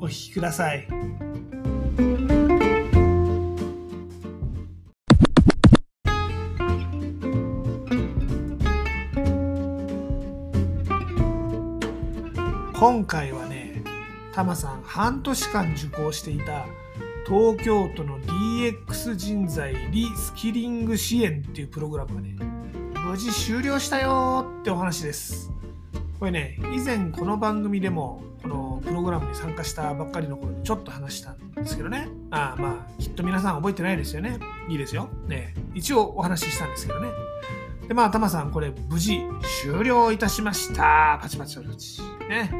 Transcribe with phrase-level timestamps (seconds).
[0.00, 0.86] お聞きください。
[12.74, 13.82] 今回はね、
[14.32, 16.64] タマさん半年間受講していた
[17.26, 22.36] 東京都の DX 人材リスキリング支援っていうプログラムがね、
[23.04, 25.52] 無事終了したよってお話です。
[26.20, 32.08] これね、以前この番組でもこのプログラムに参加したばっかりの頃にちょっと話したんですけどね。
[32.30, 34.38] ああまあ、きっと皆さん覚えてないですよね。
[34.68, 35.08] いいですよ。
[35.26, 37.08] ね、一応お話ししたんですけどね。
[37.88, 39.18] で、まあ、タマさん、これ無事
[39.62, 41.18] 終了いたしました。
[41.22, 42.02] パチパチパチパチ。
[42.28, 42.50] ね。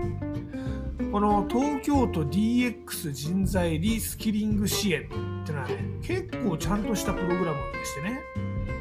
[1.12, 8.20] この東京都 DX 人材リスキリング支援ってのはね、結構ちゃんとしたプログラムでしてね、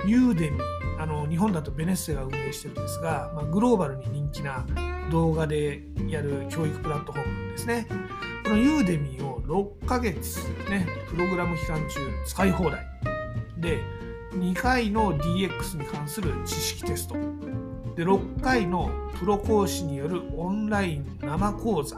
[0.05, 4.65] ユーデミーあの日本だとベネッセが運営してるんですが、まあ、グローバルに人気な
[5.09, 7.87] 動画でやる教育プラットフォームですね。
[8.43, 10.39] このユーデミーを6ヶ月
[10.69, 12.85] ね、プログラム期間中使い放題。
[13.57, 13.79] で、
[14.33, 17.15] 2回の DX に関する知識テスト。
[17.95, 21.97] で、6回のプロ講師によるオンライン生講座。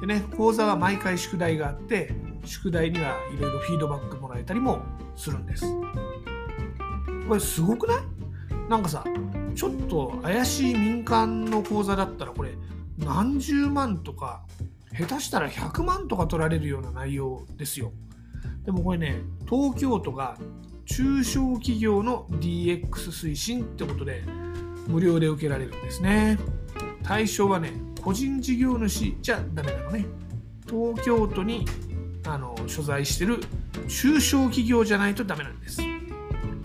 [0.00, 2.12] でね、講座は毎回宿題があって、
[2.44, 4.82] 宿題にはいろいろフィードバックもらえたりも
[5.14, 5.66] するんです。
[7.26, 7.96] これすごくない？
[8.68, 9.04] なんかさ、
[9.54, 12.54] ちょっと怪しい民間の講座だったらこれ
[12.98, 14.44] 何十万とか
[14.96, 17.92] 下手したら100万とか取られるような内容ですよ。
[18.64, 20.36] でもこれね、東京都が
[20.86, 24.22] 中小企業の DX 推進ってことで
[24.88, 26.38] 無料で受けられるんですね。
[27.02, 27.72] 対象はね、
[28.02, 30.06] 個人事業主じゃダメなのね。
[30.68, 31.64] 東京都に
[32.26, 33.38] あの所在してる
[33.88, 35.80] 中小企業じゃないとダメなんです。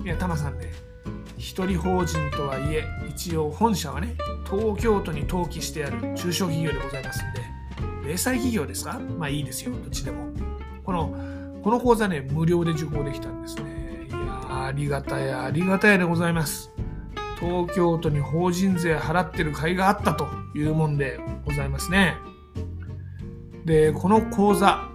[0.03, 0.71] いや、タマさんね、
[1.37, 4.15] 一人法人とはいえ、一応本社はね、
[4.49, 7.41] 東京都に登記してある中小企業でございますんで、
[8.07, 8.99] 零細企業ですか？
[8.99, 10.27] まあいいですよ、どっちでも。
[10.83, 11.15] この、
[11.63, 14.07] この講座ね、無料で受講できたんですね。
[14.09, 16.71] いやありがたや、ありがたやでございます。
[17.39, 22.15] 東京都に法人税払ってる甲斐があったというもんでございますね。
[23.65, 24.87] で、この講座、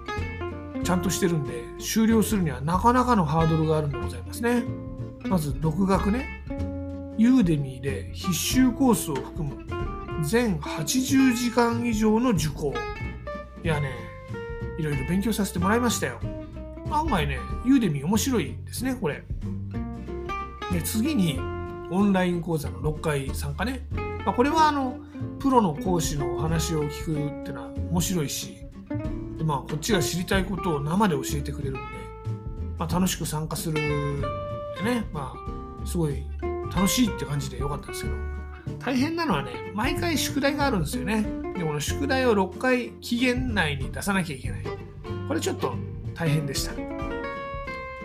[0.82, 4.64] ちゃんとしてるんで、終了するにはなかなかのハードルがあるんでございますね。
[5.26, 6.42] まず、独学ね。
[7.18, 9.66] ユーデミーで必修コースを含む
[10.22, 12.74] 全80時間以上の受講。
[13.64, 13.90] いやね、
[14.78, 16.20] いろいろ勉強させてもらいましたよ。
[16.90, 19.24] 案外ね、ユーデミー面白いですね、これ。
[20.72, 21.40] で、次に、
[21.90, 23.86] オンライン講座の6回参加ね。
[24.24, 24.98] まあ、これはあの、
[25.38, 28.66] プロの講師のお話を聞くってのは面白いし、
[29.38, 31.80] でまあ、こっちが知りたいことを生で教えてくれるんで、
[32.78, 33.80] まあ、楽しく参加する
[34.76, 36.24] でね、まあ、すごい
[36.74, 38.16] 楽しいって感じでよかったんですけど、
[38.78, 41.26] 大変なのはね、毎回宿題があるんですよね。
[41.54, 44.62] で、この宿題を6回期限内に出さなきゃいけない。
[45.28, 45.74] これちょっと
[46.14, 46.72] 大変でした。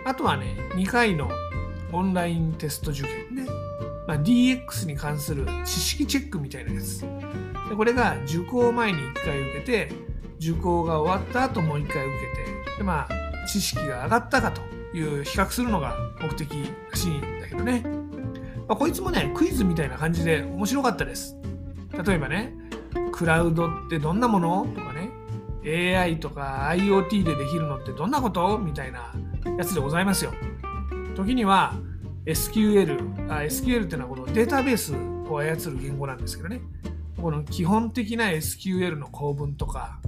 [0.04, 1.30] あとはね、2回の
[1.92, 3.50] オンラインテスト受験ね。
[4.06, 7.02] まあ、DX に関する知識チェックみたいなやつ。
[7.68, 9.92] でこれが受講前に1回受けて、
[10.40, 12.16] 受講が終わった後もう1回受
[12.66, 14.62] けて、でまあ、知識が上がったかと
[14.94, 16.50] いう比較するのが目的
[16.90, 17.82] らしいんだけどね。
[18.68, 21.36] まあ、こいつもね、クイズみたいな感じで面白かったです。
[22.06, 22.54] 例えばね、
[23.12, 25.10] クラウドってどんなものとかね、
[25.96, 28.58] AI とか IoT でできるのってどんなこと？
[28.58, 29.12] みたいな
[29.58, 30.32] やつでございますよ。
[31.14, 31.74] 時には
[32.24, 34.94] SQL、あ SQL っていうのはこのデータベース
[35.30, 36.62] を操る言語なんですけどね、
[37.20, 40.00] この基本的な SQL の構文とか、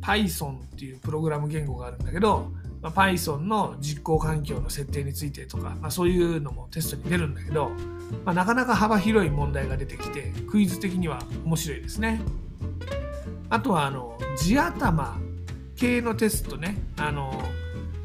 [0.00, 2.52] Python っていうプログラム言語があるんだけど、
[2.82, 7.70] まあ、Python の実行環境の設定についてとか、まあ、そういうのもテストに出るんだけど、
[8.24, 12.20] まあ、なかなか幅広い問題が出てきて、クイズ的には面白いですね。
[13.48, 15.16] あとは、あの、地頭
[15.76, 17.42] 系のテストね、あの、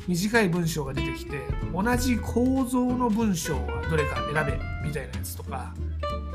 [0.07, 1.41] 短い文章が出てきて、
[1.73, 5.73] 同じ構造の文章はどれか選べみたいなやつとか、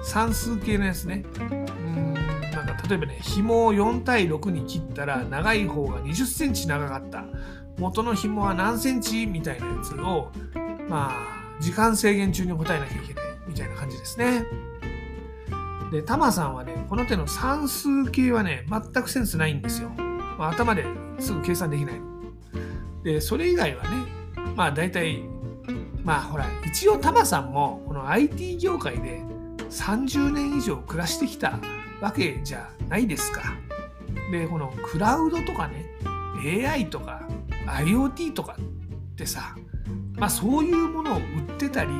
[0.02, 1.24] 算数系のやつね。
[1.40, 7.24] うん、なんか例えばね、紐を4対6に切ったら長い方が20センチ長かった。
[7.78, 10.30] 元の紐は何センチみたいなやつを、
[10.88, 14.44] まあ、時間制限中に答えなきゃいけないみたいな感じですね。
[15.90, 19.90] で、タマさんはね、この手の算数系はね、全くセンスないんですよ。
[20.38, 20.84] まあ、頭で
[21.18, 22.00] すぐ計算できない
[23.04, 23.90] でそれ以外はね
[24.56, 25.22] まあ大体
[26.02, 29.22] まあほら一応タマさんもこの IT 業界で
[29.70, 31.58] 30年以上暮らしてきた
[32.00, 33.54] わけじゃないですか。
[34.30, 35.86] でこのクラウドとかね
[36.66, 37.21] AI とか
[37.66, 39.54] IoT とかってさ、
[40.16, 41.22] まあ、そういうものを売っ
[41.56, 41.90] てたり、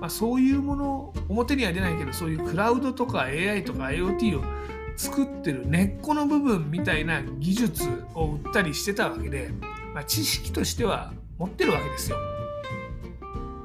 [0.00, 4.44] まあ、そういうもの表には出ないけどそういうクラウドとか AI とか IoT を
[4.96, 9.50] 作ってる根っこの部分みたいな技術を売ったりしてたわけで、
[9.94, 12.16] まあ、知識としては持ってるわけですよ。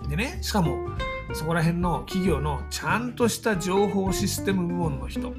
[0.10, 0.90] でねしかも
[1.34, 5.32] そこら辺の企業のちゃんとした情報システム部門の人、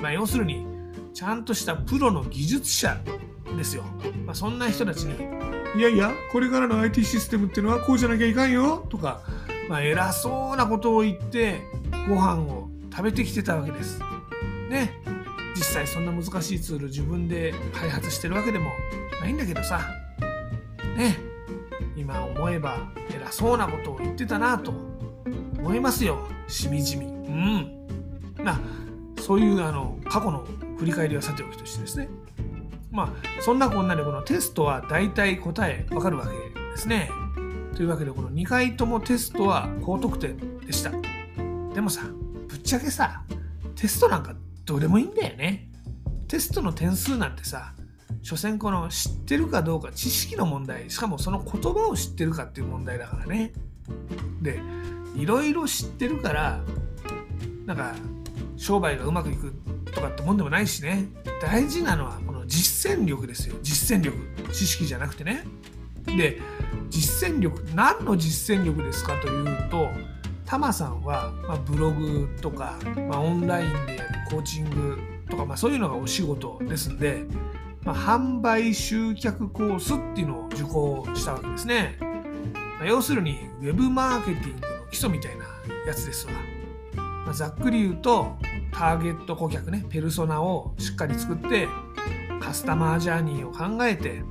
[0.00, 0.64] まあ、要するに
[1.12, 3.00] ちゃんとしたプロの技術者
[3.56, 3.84] ですよ。
[4.24, 5.14] まあ、そんな人たちに、
[5.78, 9.22] いやいや、これからの IT システムっていうのはこうじゃなきゃいかんよとか、
[9.68, 11.60] まあ、偉そうなことを言って、
[12.08, 14.00] ご飯を食べてきてたわけです。
[14.68, 15.00] ね。
[15.54, 18.70] 実際そんな難しいツール自分で開発してるわけでも
[19.20, 19.80] ないんだけどさ。
[20.96, 21.18] ね。
[21.96, 24.72] 今思えば偉そうなことを言ってたなと
[25.58, 26.26] 思いますよ。
[26.48, 27.06] しみじみ。
[27.06, 27.86] うん。
[28.42, 28.60] まあ、
[29.20, 30.46] そういうあの過去の
[30.80, 32.08] 振り返りはさておきとしてですね。
[32.90, 37.10] まあ、そんなこんなでこのテストは大体答えわかるわけですね。
[37.76, 40.90] というわけでこの2回ともテストは高得点でした。
[41.74, 42.06] でもさ、
[42.48, 43.24] ぶっちゃけさ、
[43.76, 44.34] テストなんか
[44.64, 45.70] どうでもいいんだよね。
[46.28, 47.74] テストの点数なんてさ、
[48.22, 53.52] 所詮この知ってるかどうか知識の問題、しかもその言葉を知ってるかっていう問題だからね。
[54.40, 54.62] で、
[55.14, 56.60] いろいろ知ってるから、
[57.66, 57.94] なんか
[58.56, 59.52] 商売がうまくいく
[59.92, 61.06] とかってもんでもないしね。
[61.40, 63.56] 大事なのはこの実践力ですよ。
[63.62, 64.16] 実践力。
[64.52, 65.44] 知識じゃなくてね。
[66.04, 66.40] で
[66.88, 69.88] 実践力何の実践力ですかというと
[70.46, 72.76] タマさんは、まあ、ブログとか、
[73.08, 74.98] まあ、オンラインでコーチング
[75.28, 77.24] とか、まあ、そういうのがお仕事ですんで、
[77.84, 81.96] まあ、販売集客コースっていうのを受講したわけですね、
[82.80, 85.44] ま、要するにウェブマーケティングの基礎みたいな
[85.86, 86.32] やつですわ、
[87.26, 88.36] ま、ざっくり言うと
[88.80, 91.68] ターゲット顧客ねペルソナをしっかり作って
[92.40, 94.22] カスタマージャーニーを考えて、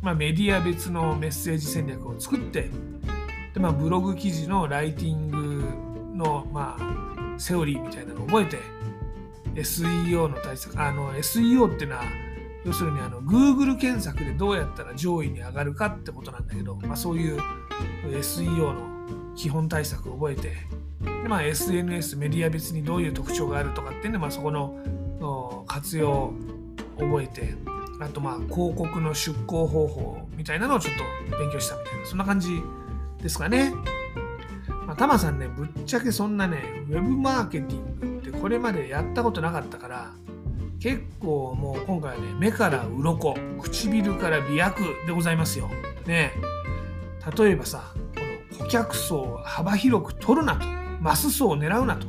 [0.00, 2.70] まあ、メディア別のメッセージ戦略を作って
[3.52, 8.58] で、まあ、ブログ記事のライティングの、まあ、セオリーみたいなのを覚えて
[9.54, 12.04] SEO の対策あの SEO っていうのは
[12.64, 17.38] 要するにあの Google 検索でどうやったら上位に上がるかってことなんだけど、まあ、そういう
[18.06, 26.34] SEO の基本対策を覚えてで、まあ、SNS メディア別にどういう特徴があるとかっていうのは、まあ、そこの活用を
[26.98, 27.54] 覚えて
[28.00, 30.94] あとまあ広告の出稿方法みたいなのをちょっ
[31.30, 32.62] と勉強したみたいなそんな感じ
[33.22, 33.74] ですかね。
[34.86, 40.12] まあ、タマさんねぶっちゃけそんなねウェブマーケティングってこれまでやったことなかったから
[40.80, 45.70] 結構もう今回はね目から鱗唇から美薬でございますよ。
[46.06, 46.32] ね
[47.36, 48.20] 例えばさこ
[48.56, 52.06] の顧客層を幅広く取るなとマス層を狙うなと。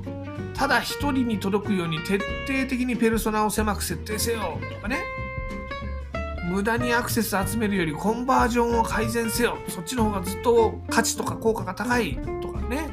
[0.54, 4.60] ただ一人に届くように徹底的にペルソナを狭く設定せよ。
[4.76, 5.04] とかね。
[6.50, 9.58] 無駄にアクセス集めるよりコンバージョンを改善せよ。
[9.70, 12.18] そっちの方がずっと価値とか効果が高い。
[12.42, 12.90] とかね。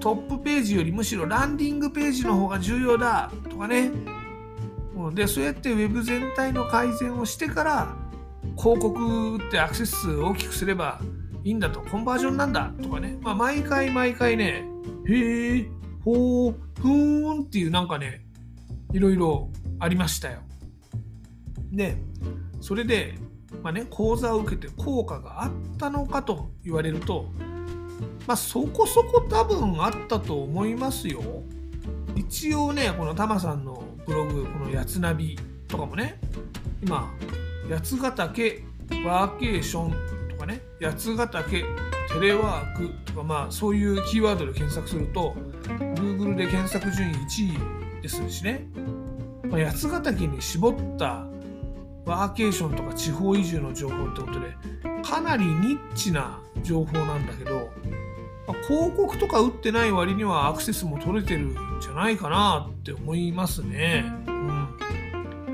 [0.00, 3.32] トップページよりむしろランディングページの方が重要だ。
[3.48, 3.90] とかね。
[5.12, 7.96] でそうやってウェブ全体の改善をしてから
[8.56, 11.00] 広告ってアクセス数を大きくすれば
[11.44, 11.80] いいんだと。
[11.80, 12.72] コンバージョンなんだ。
[12.82, 14.64] とかね、まあ、毎回毎回ね
[15.08, 15.68] へえ
[16.04, 18.24] ほうふーんっていうなんかね、
[18.92, 20.40] いろいろありましたよ。
[21.72, 21.96] で、
[22.60, 23.14] それで、
[23.62, 27.26] まあね、講座を受けて効果があったのかと言われると、
[28.26, 31.22] まあそこそこ多分あったと思いますよ。
[32.14, 36.20] 一応ね、このタマさんのブログ、このやつナビとかもね、
[36.82, 37.12] 今、
[37.68, 38.64] 八ヶ岳
[39.04, 39.94] ワーケーション
[40.30, 41.64] とかね、八ヶ岳
[42.20, 45.34] テレワークとか、まあそういうキーワードで検索すると、
[45.96, 48.66] Google で検索順位1位ですしね、
[49.44, 51.26] まあ、八ヶ岳に絞った
[52.06, 54.56] ワーケーションとか地方移住の情報ってことで
[55.02, 57.70] かなりニッチな情報なんだけど、
[58.46, 64.04] まあ、広告とか打ってない割にはアクセスも取れてるんじゃないかなって思いますね。
[64.26, 64.46] うん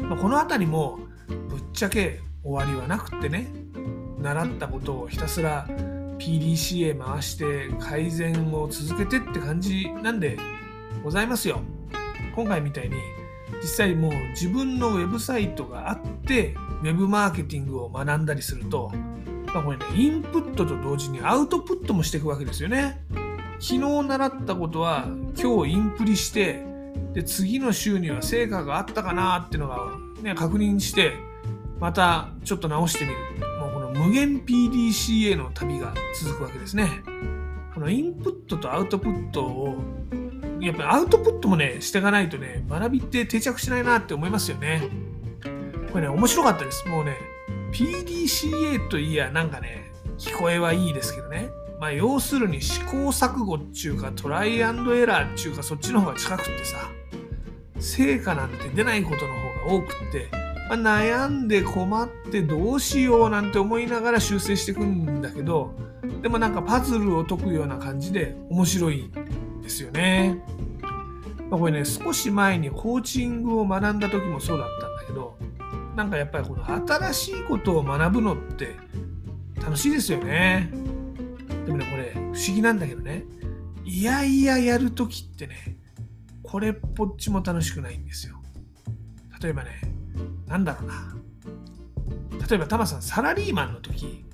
[0.03, 1.01] まあ、この辺りも
[1.49, 3.51] ぶっちゃけ終わりはなくってね
[4.19, 5.67] 習ったことをひたすら
[6.23, 10.39] PDCA 回して改善を続けてって感じなんで
[11.03, 11.61] ございますよ。
[12.37, 12.97] 今回みたいに
[13.61, 18.93] 実際もう自分のウェブサイトがあってウェブマーケティングを学んだりすると、
[19.53, 23.05] まあ、これねインプットと同時にアウトプットもしていくわけですよね。
[23.59, 26.65] 昨日習ったことは今日インプリして
[27.15, 31.13] で次の週には成果があったかなっていうのが、ね、確認して
[31.81, 33.52] またちょっと直してみる。
[33.95, 36.89] 無限 PDCA の旅が続くわけですね。
[37.75, 39.77] このインプットとアウトプットを
[40.61, 44.83] やっぱりアウトプットもね、していかないとね、学びって定着しないなって思いますよね。
[45.93, 46.87] これね、面白かったです。
[46.89, 47.17] もうね、
[47.73, 51.51] PDCA といや、なんかね、聞こえはいいですけどね。
[51.81, 56.79] まあ、要するに試行錯誤っちゅうか、トライアンドエラーっちゅうか、そっちの方が近くってさ、
[57.81, 60.31] 成果なんて出ないことの方が多くって、
[60.75, 65.75] 悩んで困ってどうしようなんて思いながら修正していくんだけど、
[66.23, 69.11] でもなんかパズルを解くような感じで面白い
[69.63, 70.43] ですよね。
[71.51, 75.37] ま、これね、少し前にコーチングを学んだ時もそうだったんだけど、
[75.95, 78.77] なんかやっぱりこの新しいことを学ぶのって
[79.63, 80.71] 楽しいですよね。
[81.67, 83.25] でもね、これ不思議なんだけどね、
[83.85, 85.77] いやいややるときってね、
[86.43, 88.37] これっぽっちも楽しくないんですよ。
[89.43, 89.71] 例えばね、
[90.47, 91.17] なんだろうな。
[92.49, 94.25] 例えばタマさん、サラリーマンの時、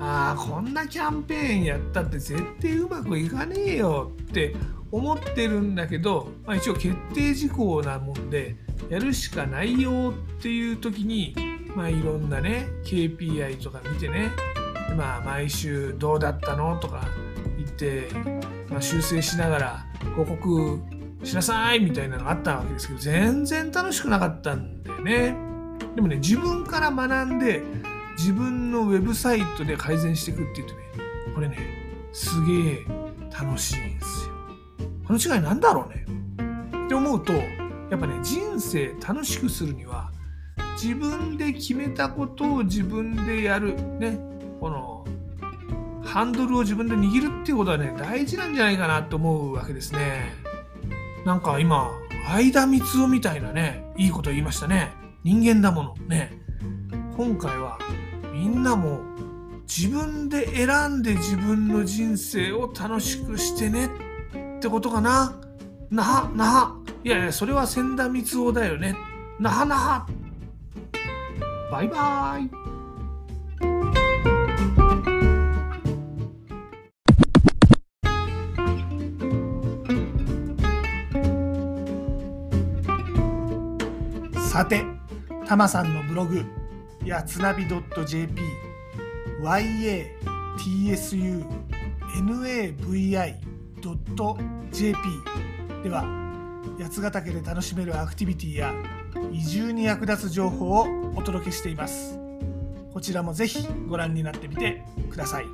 [0.00, 4.54] ああ、こんなキャンペーンやったって絶対うまくいかねえよって
[4.90, 8.56] 思ってるんだけど、まあ、一応決定事項なもんで、
[8.90, 11.34] やるしかないよっていう時に、
[11.74, 14.30] まあ、いろんなね、KPI とか見てね、
[14.96, 17.08] まあ、毎週どうだったのとか
[17.56, 18.08] 言って、
[18.68, 20.80] まあ、修正しながら報告
[21.24, 25.36] しなさいみたいなのがあったわけですけど、全然楽しくなかったんだよね。
[25.94, 27.62] でもね、自分から学んで、
[28.16, 30.80] 自分のウェブサイトで改善していくっていうとね、
[31.34, 31.58] これね、
[32.12, 32.86] すげえ
[33.32, 34.34] 楽しいんですよ。
[35.06, 36.06] この違いなんだろうね
[36.84, 40.10] って思うと、やっぱね、人生楽しくするには、
[40.80, 43.74] 自分で決めたことを自分でやる。
[43.98, 44.18] ね、
[44.60, 45.04] この、
[46.04, 50.43] ハンドルを自分で握るっていうことはね、大事なんじゃないかなと思うわけですね。
[51.24, 51.90] なんか今、
[52.26, 54.92] 相田光夫みたいなね、いいこと言いましたね。
[55.22, 55.94] 人間だもの。
[56.06, 56.32] ね。
[57.16, 57.78] 今回は
[58.32, 59.00] みんなも
[59.62, 63.88] 自分で選んで自分の人生を楽しくしてねっ
[64.60, 65.40] てことかな。
[65.90, 66.76] なは、なは。
[67.02, 68.94] いやいや、それは千田光夫だよね。
[69.38, 70.06] なはなは。
[71.70, 72.63] バイバーイ。
[84.64, 84.82] さて、
[85.46, 86.42] たまさんのブログ、
[87.04, 88.42] やつなび .jp、
[89.42, 89.82] yatsunavi.jp
[95.82, 96.06] では、
[96.80, 98.72] 八ヶ岳で楽しめるアクティビティや
[99.32, 102.18] 移住に役立つ情報をお届けしています。
[102.94, 105.44] こちらもぜひご覧になってみてください。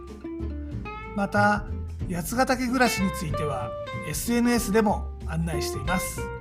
[1.16, 1.64] また、
[2.08, 3.72] 八ヶ岳暮らしについては
[4.08, 6.39] SNS でも案内しています。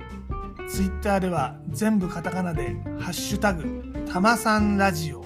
[0.72, 5.24] Twitter では全部カタカナで「ハッシュタグたまさんラジオ」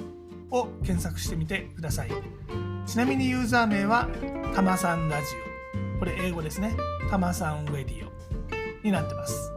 [0.51, 2.11] を検索してみてください。
[2.87, 4.09] ちなみにユーザー名は
[4.55, 5.27] たまさんラジ
[5.97, 5.99] オ。
[5.99, 6.77] これ英語ですね。
[7.11, 8.13] たまさんウェディオ
[8.85, 9.53] になってます。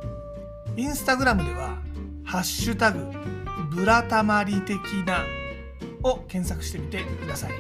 [0.76, 1.78] インスタグラムでは、
[2.24, 3.12] ハッシュタグ、
[3.72, 5.24] ブラタマリ的な
[6.04, 7.52] を検索してみてください。
[7.52, 7.56] こ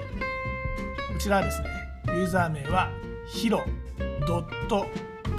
[1.19, 1.67] ちらはですね、
[2.07, 2.89] ユーザー名は
[3.27, 3.63] ヒロ
[4.27, 4.85] ドット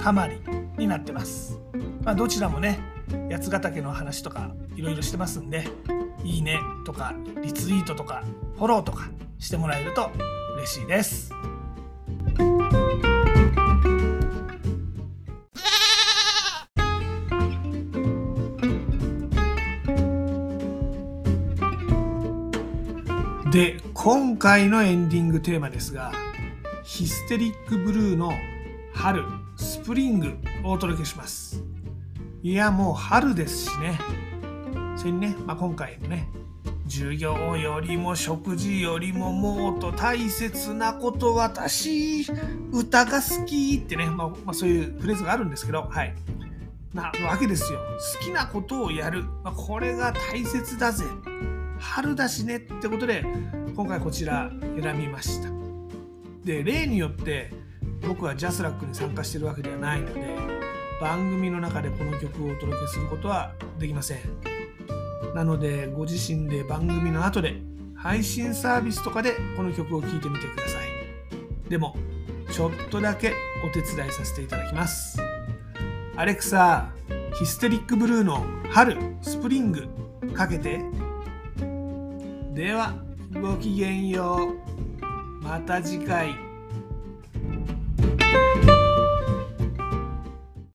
[0.01, 0.39] たまり
[0.77, 1.59] になってます。
[2.03, 2.79] まあ、どちらもね、
[3.31, 5.67] 八ヶ岳の話とかいろいろしてますんで、
[6.23, 8.23] いいねとかリツイートとか
[8.55, 10.11] フォローとかしてもらえると
[10.57, 11.31] 嬉しいです。
[23.51, 26.11] で今回のエンディングテーマですが
[26.83, 28.31] ヒステリックブルーの
[28.93, 29.23] 春
[29.57, 31.63] スプリングをお届けします
[32.41, 33.99] いやもう春ですしね。
[34.95, 36.27] それにね、まあ、今回のね
[36.85, 42.25] 授業よりも食事よりももっと大切なこと私
[42.71, 46.15] 歌が好きってね、まあ、まあ、そういうフレーズがあるんですけどはい。
[46.93, 47.79] なわけですよ。
[48.19, 51.05] 好きなことをやる、まあ、これが大切だぜ。
[51.77, 53.23] 春だしねってことで
[53.75, 55.49] 今回こちら選びました。
[56.43, 57.51] で例によって
[58.07, 60.58] 僕はジャスラックに参加してるわけではないので
[60.99, 64.19] 番組の中でこの曲をお届けすることはできません。
[65.33, 67.61] なのでご自身で番組の後で
[67.95, 71.69] 配信サービスとかでこの曲を聴いてみてください。
[71.69, 71.95] でも
[72.51, 75.19] ちょっとだけお手伝いさせていただきます。
[76.15, 76.91] アレクサ
[77.37, 79.87] ヒステリックブルーの春スプリング
[80.33, 80.81] かけて。
[82.53, 82.95] では
[83.41, 84.55] ごきげんよ
[85.01, 85.43] う。
[85.43, 86.48] また次回。